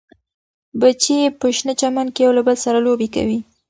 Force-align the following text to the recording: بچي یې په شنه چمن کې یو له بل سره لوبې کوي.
بچي 0.79 1.13
یې 1.21 1.27
په 1.39 1.47
شنه 1.57 1.73
چمن 1.79 2.07
کې 2.15 2.21
یو 2.25 2.31
له 2.37 2.41
بل 2.47 2.55
سره 2.65 2.79
لوبې 2.85 3.07
کوي. 3.15 3.39